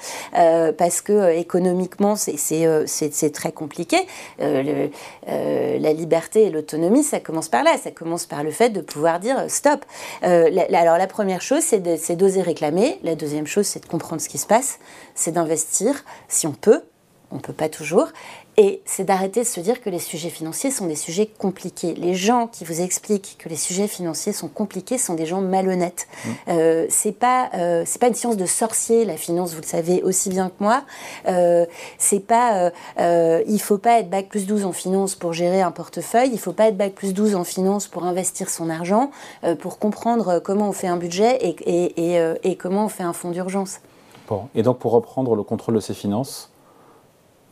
parce 0.76 1.00
que 1.00 1.30
économiquement, 1.36 2.16
c'est 2.16 3.32
très 3.32 3.52
compliqué. 3.52 3.98
Le- 4.40 4.88
la 5.28 5.92
liberté 5.92 6.46
et 6.46 6.50
l'autonomie, 6.50 7.04
ça 7.04 7.20
commence 7.20 7.48
par 7.48 7.62
là. 7.62 7.76
Ça 7.80 7.92
commence 7.92 8.26
par 8.26 8.42
le 8.42 8.50
fait 8.50 8.70
de 8.70 8.80
pouvoir 8.80 9.20
dire 9.20 9.44
stop. 9.48 9.84
La- 10.22 10.66
alors, 10.80 10.98
la 10.98 11.06
première 11.06 11.40
chose, 11.40 11.62
c'est 11.62 12.16
d'oser 12.16 12.42
réclamer. 12.42 12.98
La 13.04 13.14
deuxième 13.14 13.46
chose, 13.46 13.66
c'est 13.66 13.80
de 13.80 13.86
comprendre 13.88 14.20
ce 14.24 14.28
qui 14.28 14.38
se 14.38 14.46
passe. 14.46 14.78
C'est 15.14 15.32
d'investir, 15.32 16.04
si 16.28 16.46
on 16.46 16.52
peut, 16.52 16.82
on 17.30 17.36
ne 17.36 17.40
peut 17.40 17.52
pas 17.52 17.68
toujours. 17.68 18.08
Et 18.56 18.82
c'est 18.84 19.02
d'arrêter 19.02 19.40
de 19.40 19.46
se 19.46 19.58
dire 19.58 19.82
que 19.82 19.90
les 19.90 19.98
sujets 19.98 20.30
financiers 20.30 20.70
sont 20.70 20.86
des 20.86 20.94
sujets 20.94 21.26
compliqués. 21.26 21.94
Les 21.94 22.14
gens 22.14 22.46
qui 22.46 22.64
vous 22.64 22.80
expliquent 22.80 23.36
que 23.40 23.48
les 23.48 23.56
sujets 23.56 23.88
financiers 23.88 24.32
sont 24.32 24.46
compliqués 24.46 24.96
sont 24.96 25.14
des 25.14 25.26
gens 25.26 25.40
malhonnêtes. 25.40 26.06
Euh, 26.46 26.86
c'est 26.88 27.18
pas 27.18 27.50
euh, 27.54 27.82
c'est 27.84 28.00
pas 28.00 28.06
une 28.06 28.14
science 28.14 28.36
de 28.36 28.46
sorcier 28.46 29.04
la 29.04 29.16
finance, 29.16 29.54
vous 29.54 29.60
le 29.60 29.66
savez 29.66 30.02
aussi 30.04 30.28
bien 30.28 30.50
que 30.50 30.62
moi. 30.62 30.84
Euh, 31.26 31.66
c'est 31.98 32.20
pas 32.20 32.66
euh, 32.66 32.70
euh, 33.00 33.42
il 33.48 33.60
faut 33.60 33.78
pas 33.78 33.98
être 33.98 34.08
bac 34.08 34.28
plus 34.28 34.46
12 34.46 34.64
en 34.64 34.72
finance 34.72 35.16
pour 35.16 35.32
gérer 35.32 35.60
un 35.60 35.72
portefeuille. 35.72 36.30
Il 36.32 36.38
faut 36.38 36.52
pas 36.52 36.68
être 36.68 36.76
bac 36.76 36.94
plus 36.94 37.12
12 37.12 37.34
en 37.34 37.42
finance 37.42 37.88
pour 37.88 38.04
investir 38.04 38.50
son 38.50 38.70
argent, 38.70 39.10
pour 39.58 39.80
comprendre 39.80 40.38
comment 40.38 40.68
on 40.68 40.72
fait 40.72 40.86
un 40.86 40.96
budget 40.96 41.38
et, 41.40 41.56
et, 41.66 42.14
et, 42.14 42.34
et 42.44 42.56
comment 42.56 42.84
on 42.84 42.88
fait 42.88 43.02
un 43.02 43.12
fonds 43.12 43.32
d'urgence. 43.32 43.80
Bon. 44.28 44.48
Et 44.54 44.62
donc, 44.62 44.78
pour 44.78 44.92
reprendre 44.92 45.34
le 45.34 45.42
contrôle 45.42 45.74
de 45.74 45.80
ses 45.80 45.94
finances, 45.94 46.50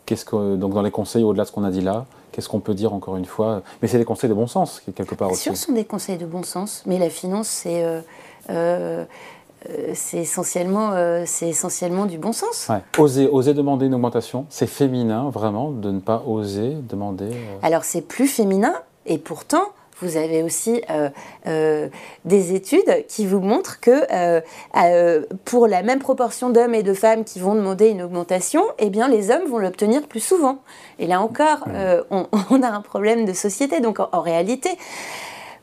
qu'est-ce 0.07 0.25
que, 0.25 0.57
donc 0.57 0.75
dans 0.75 0.83
les 0.83 0.91
conseils, 0.91 1.25
au-delà 1.25 1.45
de 1.45 1.49
ce 1.49 1.52
qu'on 1.52 1.64
a 1.64 1.71
dit 1.71 1.81
là, 1.81 2.07
qu'est-ce 2.33 2.49
qu'on 2.49 2.61
peut 2.61 2.75
dire 2.75 2.93
encore 2.93 3.17
une 3.17 3.25
fois? 3.25 3.62
Mais 3.81 3.88
c'est 3.88 3.99
des 3.99 4.05
conseils 4.05 4.31
de 4.31 4.35
bon 4.35 4.47
sens, 4.47 4.83
quelque 4.95 5.14
part 5.14 5.31
aussi. 5.31 5.43
sûr, 5.43 5.57
ce 5.57 5.67
sont 5.67 5.73
des 5.73 5.85
conseils 5.85 6.19
de 6.19 6.26
bon 6.26 6.43
sens, 6.43 6.83
mais 6.87 6.99
la 6.99 7.11
finance, 7.11 7.49
c'est 7.49 7.85
euh, 7.85 9.05
euh, 9.71 9.93
c'est 9.95 10.19
essentiellement, 10.19 10.93
euh, 10.93 11.23
c'est 11.26 11.49
essentiellement 11.49 12.07
du 12.07 12.19
bon 12.19 12.33
sens. 12.33 12.69
Ouais. 12.69 12.83
Oser, 12.99 13.29
oser 13.29 13.55
demander 13.55 13.87
une 13.87 13.95
augmentation, 13.95 14.47
c'est 14.49 14.67
féminin, 14.67 15.31
vraiment, 15.31 15.71
de 15.71 15.91
ne 15.91 16.00
pas 16.00 16.23
oser 16.26 16.76
demander. 16.88 17.31
Alors 17.62 17.85
c'est 17.85 18.02
plus 18.02 18.26
féminin, 18.26 18.75
et 19.07 19.19
pourtant, 19.19 19.64
vous 20.01 20.17
avez 20.17 20.43
aussi 20.43 20.83
euh, 20.91 21.11
euh, 21.47 21.89
des 22.25 22.55
études 22.55 23.07
qui 23.09 23.27
vous 23.27 23.41
montrent 23.41 23.81
que 23.81 24.07
euh, 24.13 25.23
pour 25.45 25.67
la 25.67 25.83
même 25.83 25.99
proportion 25.99 26.51
d'hommes 26.51 26.75
et 26.75 26.83
de 26.83 26.95
femmes 26.95 27.25
qui 27.25 27.39
vont 27.39 27.55
demander 27.55 27.89
une 27.89 28.03
augmentation, 28.03 28.63
eh 28.79 28.91
bien 28.91 29.09
les 29.09 29.31
hommes 29.31 29.47
vont 29.49 29.59
l'obtenir 29.59 30.03
plus 30.09 30.21
souvent. 30.21 30.59
Et 30.99 31.07
là 31.07 31.21
encore, 31.21 31.65
on, 32.11 32.27
on 32.51 32.63
a 32.63 32.69
un 32.69 32.81
problème 32.81 33.25
de 33.25 33.33
société. 33.33 33.81
Donc 33.81 34.01
en, 34.01 34.09
en 34.13 34.21
réalité, 34.21 34.71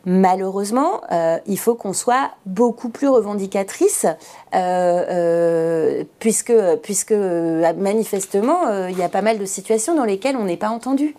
malheureusement, 0.05 1.01
euh, 1.11 1.37
il 1.45 1.59
faut 1.59 1.75
qu'on 1.75 1.93
soit 1.93 2.31
beaucoup 2.45 2.89
plus 2.89 3.07
revendicatrice, 3.07 4.05
euh, 4.05 4.55
euh, 4.55 6.03
puisque, 6.19 6.53
puisque 6.81 7.11
manifestement, 7.11 8.87
il 8.87 8.97
y 8.97 9.03
a 9.03 9.09
pas 9.09 9.21
mal 9.21 9.37
de 9.37 9.45
situations 9.45 9.95
dans 9.95 10.05
lesquelles 10.05 10.37
on 10.37 10.45
n'est 10.45 10.57
pas 10.57 10.69
entendu. 10.69 11.15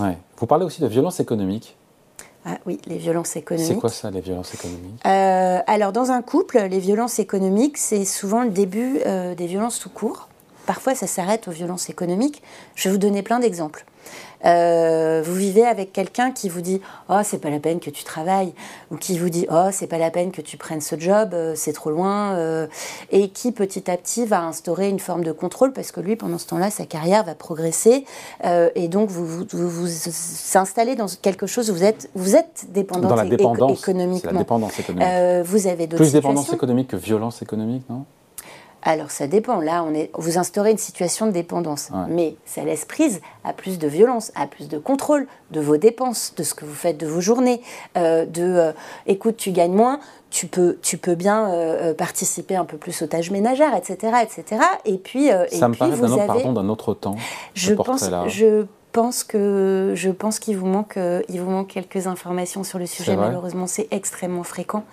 ouais. 0.00 0.18
Vous 0.38 0.46
parlez 0.46 0.64
aussi 0.64 0.80
de 0.80 0.88
violence 0.88 1.20
économique. 1.20 1.76
Ah 2.44 2.58
oui, 2.66 2.78
les 2.86 2.98
violences 2.98 3.36
économiques. 3.36 3.68
C'est 3.68 3.78
quoi 3.78 3.88
ça, 3.88 4.10
les 4.10 4.20
violences 4.20 4.54
économiques? 4.54 5.00
Euh, 5.06 5.60
alors, 5.66 5.92
dans 5.92 6.10
un 6.10 6.22
couple, 6.22 6.58
les 6.58 6.80
violences 6.80 7.18
économiques, 7.20 7.78
c'est 7.78 8.04
souvent 8.04 8.42
le 8.42 8.50
début 8.50 8.98
euh, 9.06 9.34
des 9.34 9.46
violences 9.46 9.78
tout 9.78 9.90
court. 9.90 10.28
Parfois 10.66 10.94
ça 10.94 11.06
s'arrête 11.06 11.48
aux 11.48 11.52
violences 11.52 11.90
économiques. 11.90 12.42
Je 12.74 12.88
vais 12.88 12.92
vous 12.92 12.98
donner 12.98 13.22
plein 13.22 13.40
d'exemples. 13.40 13.84
Euh, 14.44 15.22
vous 15.24 15.34
vivez 15.34 15.64
avec 15.64 15.92
quelqu'un 15.92 16.32
qui 16.32 16.48
vous 16.48 16.62
dit 16.62 16.80
oh 17.08 17.20
c'est 17.22 17.38
pas 17.38 17.50
la 17.50 17.60
peine 17.60 17.78
que 17.78 17.90
tu 17.90 18.02
travailles 18.02 18.52
ou 18.90 18.96
qui 18.96 19.16
vous 19.16 19.30
dit 19.30 19.46
oh 19.52 19.68
c'est 19.70 19.86
pas 19.86 19.98
la 19.98 20.10
peine 20.10 20.32
que 20.32 20.40
tu 20.40 20.56
prennes 20.56 20.80
ce 20.80 20.98
job 20.98 21.30
euh, 21.32 21.52
c'est 21.54 21.72
trop 21.72 21.90
loin 21.90 22.34
euh, 22.34 22.66
et 23.12 23.28
qui 23.28 23.52
petit 23.52 23.88
à 23.88 23.96
petit 23.96 24.26
va 24.26 24.42
instaurer 24.42 24.88
une 24.88 24.98
forme 24.98 25.22
de 25.22 25.30
contrôle 25.30 25.72
parce 25.72 25.92
que 25.92 26.00
lui 26.00 26.16
pendant 26.16 26.38
ce 26.38 26.46
temps-là 26.48 26.70
sa 26.70 26.86
carrière 26.86 27.22
va 27.22 27.36
progresser 27.36 28.04
et 28.74 28.88
donc 28.88 29.10
vous 29.10 29.26
vous, 29.26 29.46
vous, 29.52 29.88
installez 30.54 30.96
dans 30.96 31.06
quelque 31.06 31.46
chose 31.46 31.70
où 31.70 31.74
vous 31.74 31.84
êtes 31.84 32.10
vous 32.16 32.34
êtes 32.34 32.66
dépendant 32.70 33.10
dans 33.10 33.14
la 33.14 33.24
dépendance, 33.24 33.80
économiquement 33.80 34.32
la 34.32 34.38
dépendance 34.38 34.80
économique. 34.80 35.46
vous 35.46 35.66
avez 35.68 35.86
plus 35.86 36.12
dépendance 36.12 36.52
économique 36.52 36.88
que 36.88 36.96
violence 36.96 37.42
économique 37.42 37.88
non? 37.88 38.04
Alors 38.82 39.10
ça 39.10 39.26
dépend. 39.26 39.60
Là, 39.60 39.84
on 39.84 39.94
est, 39.94 40.10
vous 40.14 40.38
instaurez 40.38 40.72
une 40.72 40.78
situation 40.78 41.26
de 41.26 41.30
dépendance, 41.30 41.90
mais 42.08 42.36
ça 42.44 42.64
laisse 42.64 42.84
prise 42.84 43.20
à 43.44 43.52
plus 43.52 43.78
de 43.78 43.86
violence, 43.86 44.32
à 44.34 44.46
plus 44.46 44.68
de 44.68 44.78
contrôle 44.78 45.26
de 45.50 45.60
vos 45.60 45.76
dépenses, 45.76 46.34
de 46.36 46.42
ce 46.42 46.54
que 46.54 46.64
vous 46.64 46.74
faites 46.74 46.98
de 46.98 47.06
vos 47.06 47.20
journées, 47.20 47.60
euh, 47.96 48.26
de 48.26 48.42
euh, 48.42 48.72
écoute, 49.06 49.36
tu 49.36 49.52
gagnes 49.52 49.74
moins, 49.74 50.00
tu 50.30 50.46
peux, 50.46 50.78
tu 50.82 50.98
peux 50.98 51.14
bien 51.14 51.50
euh, 51.50 51.94
participer 51.94 52.56
un 52.56 52.64
peu 52.64 52.76
plus 52.76 53.02
aux 53.02 53.06
tâches 53.06 53.30
ménagères, 53.30 53.74
etc., 53.76 54.16
etc. 54.22 54.62
Et 54.84 54.98
puis, 54.98 55.28
ça 55.28 55.46
et 55.50 55.68
me 55.68 55.74
paraît 55.74 55.96
d'un 55.96 56.26
pardon, 56.26 56.52
d'un 56.52 56.68
autre 56.68 56.94
temps. 56.94 57.16
Je 57.54 57.74
pense, 57.74 58.10
je 58.26 58.66
pense 58.92 59.24
que 59.24 59.92
je 59.96 60.10
pense 60.10 60.38
qu'il 60.38 60.56
vous 60.56 60.66
manque 60.66 60.96
euh, 60.96 61.22
il 61.28 61.40
vous 61.40 61.50
manque 61.50 61.68
quelques 61.68 62.06
informations 62.06 62.62
sur 62.62 62.78
le 62.78 62.86
sujet. 62.86 63.16
Malheureusement, 63.16 63.66
c'est 63.66 63.88
extrêmement 63.90 64.44
fréquent. 64.44 64.84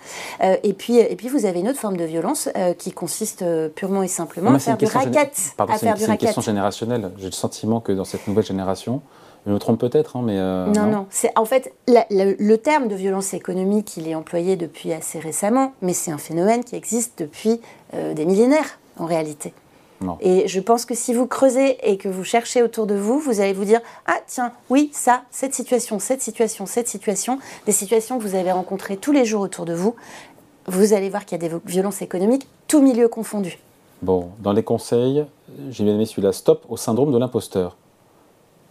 Euh, 0.42 0.56
et 0.62 0.72
puis 0.72 0.98
et 0.98 1.14
puis 1.16 1.28
vous 1.28 1.46
avez 1.46 1.60
une 1.60 1.68
autre 1.68 1.78
forme 1.78 1.96
de 1.96 2.04
violence 2.04 2.48
euh, 2.56 2.74
qui 2.74 2.92
consiste 2.92 3.44
purement 3.74 4.02
et 4.02 4.08
simplement 4.08 4.52
à 4.52 4.58
faire 4.58 4.76
du 4.76 4.86
racket. 4.86 5.30
c'est 5.34 5.86
une, 5.86 6.16
question 6.16 6.42
générationnelle. 6.42 7.12
J'ai 7.18 7.26
le 7.26 7.32
sentiment 7.32 7.80
que 7.80 7.92
dans 7.92 8.04
cette 8.04 8.26
nouvelle 8.26 8.44
génération, 8.44 9.02
je 9.46 9.52
me 9.52 9.58
trompe 9.58 9.78
peut-être, 9.78 10.16
hein, 10.16 10.22
mais 10.24 10.36
non, 10.36 10.86
non. 10.86 11.06
C'est 11.10 11.36
en 11.38 11.44
fait 11.44 11.72
le 11.88 12.56
terme 12.56 12.88
de 12.88 12.94
violence 12.94 13.34
économique, 13.34 13.96
il 13.96 14.08
est 14.08 14.14
employé 14.14 14.56
depuis 14.56 14.92
assez 14.92 15.18
récemment, 15.18 15.72
mais 15.82 15.92
c'est 15.92 16.10
un 16.10 16.18
phénomène 16.18 16.64
qui 16.64 16.76
existe 16.76 17.18
depuis 17.18 17.60
des 17.92 18.24
millénaires 18.24 18.78
en 18.98 19.06
réalité. 19.06 19.52
Et 20.20 20.48
je 20.48 20.60
pense 20.60 20.86
que 20.86 20.94
si 20.94 21.12
vous 21.12 21.26
creusez 21.26 21.78
et 21.88 21.98
que 21.98 22.08
vous 22.08 22.24
cherchez 22.24 22.62
autour 22.62 22.86
de 22.86 22.94
vous, 22.94 23.18
vous 23.18 23.40
allez 23.40 23.52
vous 23.52 23.64
dire 23.64 23.80
Ah, 24.06 24.18
tiens, 24.26 24.52
oui, 24.70 24.90
ça, 24.92 25.22
cette 25.30 25.54
situation, 25.54 25.98
cette 25.98 26.22
situation, 26.22 26.66
cette 26.66 26.88
situation, 26.88 27.38
des 27.66 27.72
situations 27.72 28.18
que 28.18 28.22
vous 28.22 28.34
avez 28.34 28.52
rencontrées 28.52 28.96
tous 28.96 29.12
les 29.12 29.24
jours 29.24 29.42
autour 29.42 29.66
de 29.66 29.74
vous, 29.74 29.94
vous 30.66 30.94
allez 30.94 31.10
voir 31.10 31.24
qu'il 31.26 31.40
y 31.40 31.44
a 31.44 31.48
des 31.48 31.54
violences 31.66 32.00
économiques, 32.00 32.48
tout 32.66 32.80
milieu 32.80 33.08
confondu. 33.08 33.58
Bon, 34.02 34.30
dans 34.38 34.52
les 34.52 34.62
conseils, 34.62 35.26
j'ai 35.68 35.84
bien 35.84 35.94
aimé 35.94 36.06
celui-là 36.06 36.32
Stop 36.32 36.64
au 36.68 36.76
syndrome 36.78 37.12
de 37.12 37.18
l'imposteur. 37.18 37.76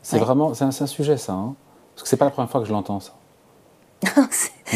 C'est 0.01 0.17
vraiment, 0.17 0.53
c'est 0.53 0.63
un, 0.63 0.69
un, 0.69 0.88
sujet 0.88 1.17
ça, 1.17 1.33
hein 1.33 1.53
parce 1.93 2.03
que 2.03 2.09
c'est 2.09 2.17
pas 2.17 2.25
la 2.25 2.31
première 2.31 2.50
fois 2.50 2.62
que 2.62 2.67
je 2.67 2.71
l'entends 2.71 3.01
ça. 3.01 3.13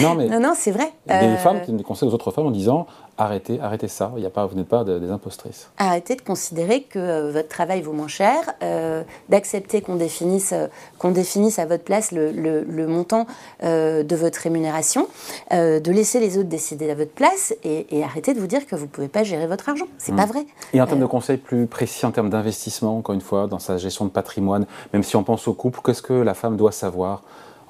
Non, 0.02 0.16
mais 0.16 0.28
non, 0.28 0.40
non, 0.40 0.54
c'est 0.56 0.72
vrai. 0.72 0.92
Il 1.06 1.14
y 1.14 1.16
a 1.16 1.22
des 1.22 1.28
euh, 1.28 1.38
femmes 1.38 1.62
qui 1.62 1.68
donnent 1.68 1.78
des 1.78 1.84
conseils 1.84 2.10
aux 2.10 2.14
autres 2.14 2.32
femmes 2.32 2.48
en 2.48 2.52
disant 2.52 2.88
arrêtez, 3.18 3.60
arrêtez 3.62 3.88
ça. 3.88 4.12
Il 4.18 4.24
y 4.24 4.26
a 4.26 4.30
pas, 4.30 4.46
vous 4.46 4.56
n'êtes 4.56 4.68
pas 4.68 4.84
des 4.84 5.12
impostrices. 5.12 5.70
Arrêtez 5.78 6.16
de 6.16 6.22
considérer 6.22 6.82
que 6.82 7.00
euh, 7.00 7.32
votre 7.32 7.48
travail 7.48 7.82
vaut 7.82 7.94
moins 7.94 8.08
cher, 8.08 8.36
euh, 8.64 9.04
d'accepter 9.30 9.82
qu'on 9.82 9.96
définisse, 9.96 10.54
qu'on 10.98 11.12
définisse 11.12 11.60
à 11.60 11.66
votre 11.66 11.84
place 11.84 12.12
le, 12.12 12.32
le, 12.32 12.88
montant 12.88 13.28
de 13.62 14.16
votre 14.16 14.40
rémunération, 14.40 15.08
de 15.52 15.92
laisser 15.92 16.20
les 16.20 16.38
autres 16.38 16.50
décider 16.50 16.90
à 16.90 16.96
votre 16.96 17.12
place 17.12 17.54
et, 17.64 17.98
et 17.98 18.04
arrêtez 18.04 18.34
de 18.34 18.40
vous 18.40 18.48
dire 18.48 18.66
que 18.66 18.76
vous 18.76 18.86
ne 18.86 18.90
pouvez 18.90 19.08
pas 19.08 19.24
gérer 19.24 19.48
votre 19.48 19.70
argent. 19.70 19.86
C'est 19.98 20.16
pas 20.16 20.26
hmm. 20.26 20.30
vrai. 20.30 20.46
Et 20.74 20.82
en 20.82 20.88
termes 20.88 21.00
de 21.00 21.06
conseils 21.06 21.38
plus 21.38 21.66
précis, 21.68 22.06
en 22.06 22.12
termes 22.12 22.30
d'investissement, 22.30 22.98
encore 22.98 23.16
une 23.16 23.22
fois, 23.22 23.48
dans 23.48 23.60
sa 23.60 23.78
gestion 23.78 24.06
de 24.06 24.10
patrimoine, 24.10 24.66
même 24.92 25.04
si 25.04 25.16
on 25.16 25.24
pense 25.24 25.48
au 25.48 25.54
couple, 25.54 25.80
qu'est-ce 25.86 26.02
que 26.02 26.14
la 26.14 26.34
femme 26.34 26.58
doit 26.58 26.72
savoir 26.72 27.22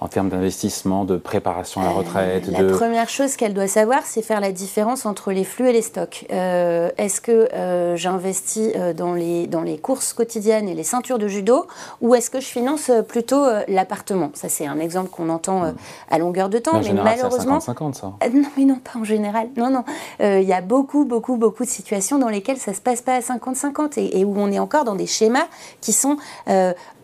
en 0.03 0.09
termes 0.09 0.27
d'investissement, 0.27 1.05
de 1.05 1.15
préparation 1.15 1.79
à 1.79 1.85
la 1.85 1.91
retraite 1.91 2.47
La 2.47 2.65
première 2.65 3.07
chose 3.07 3.37
qu'elle 3.37 3.53
doit 3.53 3.69
savoir, 3.69 4.01
c'est 4.03 4.21
faire 4.21 4.41
la 4.41 4.51
différence 4.51 5.05
entre 5.05 5.31
les 5.31 5.45
flux 5.45 5.69
et 5.69 5.71
les 5.71 5.81
stocks. 5.81 6.25
Euh, 6.29 6.89
est-ce 6.97 7.21
que 7.21 7.31
euh, 7.53 7.95
j'investis 7.95 8.73
euh, 8.75 8.91
dans, 8.91 9.13
les, 9.13 9.47
dans 9.47 9.61
les 9.61 9.77
courses 9.77 10.11
quotidiennes 10.11 10.67
et 10.67 10.73
les 10.73 10.83
ceintures 10.83 11.19
de 11.19 11.29
judo 11.29 11.67
ou 12.01 12.15
est-ce 12.15 12.29
que 12.29 12.41
je 12.41 12.47
finance 12.47 12.91
plutôt 13.07 13.45
l'appartement? 13.69 14.31
Ça, 14.33 14.49
c'est 14.49 14.67
un 14.67 14.77
exemple 14.77 15.09
qu'on 15.09 15.29
entend 15.29 15.73
à 16.11 16.17
longueur 16.17 16.49
de 16.49 16.57
temps. 16.57 16.81
Mais, 16.81 16.91
malheureusement. 16.91 17.59
50-50, 17.59 17.93
ça. 17.93 18.07
non, 18.33 18.49
mais 18.57 18.65
non, 18.65 18.79
pas 18.83 18.99
en 18.99 19.05
général. 19.05 19.47
Non, 19.55 19.69
non. 19.69 19.85
Il 20.19 20.43
y 20.43 20.53
a 20.53 20.59
beaucoup, 20.59 21.05
beaucoup, 21.05 21.37
beaucoup 21.37 21.63
de 21.63 21.69
situations 21.69 22.19
dans 22.19 22.27
lesquelles 22.27 22.57
ça 22.57 22.71
ne 22.71 22.75
se 22.75 22.81
passe 22.81 23.01
pas 23.01 23.15
à 23.15 23.19
50-50 23.21 23.97
et, 23.97 24.19
et, 24.19 24.25
où 24.25 24.35
on 24.37 24.51
est 24.51 24.59
encore 24.59 24.83
dans 24.83 24.95
des 24.95 25.07
schémas 25.07 25.47
qui 25.79 25.93
sont 25.93 26.17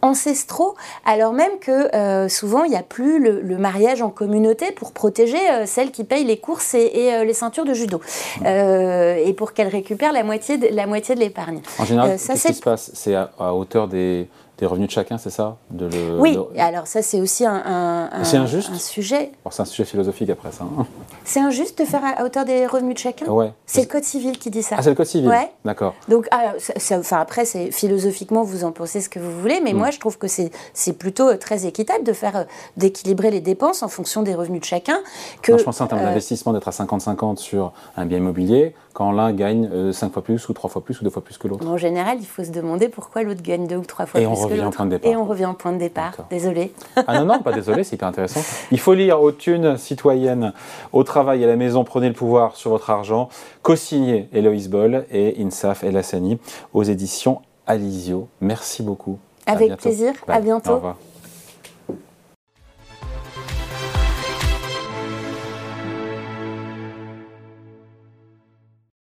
ancestraux, 0.01 0.75
alors 1.06 1.34
même 1.34 1.60
que 1.60 1.94
euh, 1.96 2.29
souvent 2.29 2.63
il 2.63 2.72
n'y 2.72 2.77
a 2.77 2.84
plus 2.89 3.19
le, 3.19 3.58
mariage 3.58 4.01
en 4.01 4.10
communauté 4.10 4.72
pour 4.72 4.91
protéger 4.91 5.38
euh, 5.51 5.65
celle 5.65 5.91
qui 5.91 6.03
paye 6.03 6.24
les 6.24 6.38
courses 6.38 6.74
et, 6.74 7.13
euh, 7.13 7.24
les 7.24 7.34
ceintures 7.34 7.65
de 7.65 7.74
judo, 7.74 8.01
et 8.46 9.34
pour 9.38 9.53
qu'elle 9.53 9.67
récupère 9.67 10.12
la 10.12 10.24
moitié 10.24 10.58
de, 10.58 10.67
la 10.74 10.88
moitié 10.88 11.15
de 11.15 11.19
l'épargne. 11.19 11.62
En 11.77 11.86
général, 11.86 12.12
qu'est-ce 12.12 12.48
qui 12.48 12.53
se 12.53 12.62
passe? 12.62 12.91
C'est 12.93 13.15
à, 13.15 13.53
hauteur 13.53 13.88
des, 13.88 14.27
des 14.59 14.65
revenus 14.65 14.87
de 14.87 14.91
chacun, 14.91 15.17
c'est 15.17 15.29
ça 15.29 15.57
de 15.71 15.85
le, 15.85 16.19
Oui, 16.19 16.37
alors 16.57 16.85
ça 16.85 17.01
c'est 17.01 17.21
aussi 17.21 17.45
un, 17.45 17.53
un, 17.53 18.09
un, 18.11 18.33
injuste. 18.41 18.69
un 18.73 18.77
sujet. 18.77 19.31
c'est 19.49 19.61
un 19.61 19.65
sujet 19.65 19.85
philosophique 19.85 20.29
après 20.29 20.51
ça. 20.51 20.65
Hein. 20.65 20.85
C'est 21.23 21.39
injuste 21.39 21.79
de 21.79 21.85
faire 21.85 22.01
à 22.03 22.23
hauteur 22.23 22.43
des 22.43 22.65
revenus 22.67 22.95
de 22.95 22.99
chacun 22.99 23.25
Ouais. 23.27 23.53
C'est 23.65 23.81
le 23.81 23.87
Code 23.87 24.03
civil 24.03 24.37
qui 24.37 24.49
dit 24.49 24.63
ça. 24.63 24.75
Ah, 24.77 24.81
c'est 24.81 24.89
le 24.89 24.95
Code 24.95 25.05
civil 25.05 25.29
Ouais. 25.29 25.49
D'accord. 25.63 25.93
Donc, 26.09 26.27
ah, 26.31 26.53
enfin, 26.91 27.19
après, 27.19 27.45
philosophiquement, 27.45 28.43
vous 28.43 28.63
en 28.63 28.71
pensez 28.71 28.99
ce 28.99 29.09
que 29.09 29.19
vous 29.19 29.39
voulez, 29.39 29.61
mais 29.63 29.73
mm. 29.73 29.77
moi 29.77 29.91
je 29.91 29.99
trouve 29.99 30.17
que 30.17 30.27
c'est 30.27 30.93
plutôt 30.93 31.33
très 31.35 31.65
équitable 31.65 32.03
de 32.03 32.13
faire, 32.13 32.35
euh, 32.35 32.43
d'équilibrer 32.75 33.31
les 33.31 33.41
dépenses 33.41 33.83
en 33.83 33.87
fonction 33.87 34.23
des 34.23 34.35
revenus 34.35 34.61
de 34.61 34.65
chacun. 34.65 34.99
Que, 35.41 35.57
je 35.57 35.63
pense 35.63 35.79
en 35.79 35.87
termes 35.87 36.01
euh, 36.01 36.05
d'investissement 36.05 36.51
d'être 36.51 36.67
à 36.67 36.71
50-50 36.71 37.37
sur 37.37 37.71
un 37.95 38.05
bien 38.05 38.17
immobilier, 38.17 38.75
quand 39.00 39.13
l'un 39.13 39.32
gagne 39.32 39.94
5 39.94 40.12
fois 40.12 40.22
plus 40.22 40.50
ou 40.50 40.53
3 40.53 40.70
fois 40.70 40.84
plus 40.84 41.00
ou 41.00 41.06
2 41.06 41.10
fois 41.10 41.24
plus 41.24 41.38
que 41.38 41.48
l'autre. 41.48 41.65
En 41.65 41.77
général, 41.77 42.18
il 42.20 42.25
faut 42.25 42.44
se 42.44 42.51
demander 42.51 42.89
pourquoi 42.89 43.24
l'autre 43.24 43.41
gagne 43.41 43.65
2 43.65 43.77
ou 43.77 43.86
3 43.86 44.06
fois 44.06 44.20
plus 44.20 44.27
que 44.27 44.29
l'autre. 44.29 44.41
Et 44.44 44.46
on 44.46 44.50
revient 44.50 44.65
au 44.65 44.72
point 44.72 44.86
de 44.86 44.91
départ 44.91 45.29
revient 45.29 45.46
au 45.46 45.53
point 45.53 45.72
de 45.72 45.77
départ. 45.77 46.18
Désolé. 46.29 46.74
Ah 47.08 47.20
non, 47.20 47.25
non, 47.25 47.41
pas 47.41 47.53
désolé, 47.53 47.86
c'est 47.86 47.96
hyper 47.96 48.10
intéressant. 48.10 48.41
Il 48.72 48.79
faut 48.79 48.94
lire 48.94 49.22
Aux 49.22 49.32
thunes 49.32 49.77
citoyennes, 49.77 50.53
au 50.91 51.03
travail 51.03 51.41
et 51.41 51.46
à 51.46 51.48
la 51.48 51.56
maison, 51.56 51.84
prenez 51.86 52.08
le 52.08 52.13
pouvoir 52.13 52.56
sur 52.56 52.72
votre 52.72 52.89
argent. 52.89 53.29
Co-signé 53.62 54.27
Héloïse 54.34 54.70
Boll 54.70 55.06
et 55.12 55.41
Insaf 55.41 55.84
El 55.84 55.96
Hassani 55.96 56.39
aux 56.74 56.84
éditions 56.84 57.41
Alizio. 57.68 58.27
Merci 58.41 58.84
beaucoup. 58.84 59.18
Avec 59.46 59.77
plaisir. 59.77 60.13
À 60.27 60.41
bientôt. 60.41 60.72
Au 60.72 60.75
revoir. 60.75 60.98